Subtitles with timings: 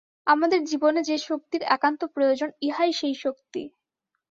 [0.27, 3.61] আমাদের জীবনে যে-শক্তির একান্ত প্রয়োজন, ইহাই সেই শক্তি।